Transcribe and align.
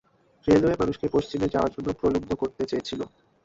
Railway 0.47 0.79
মানুষকে 0.81 1.07
পশ্চিমে 1.15 1.47
যাওয়ার 1.53 1.73
জন্য 1.75 1.87
প্রলুব্ধ 1.99 2.31
করতে 2.41 2.63
চেয়েছিল। 2.65 3.01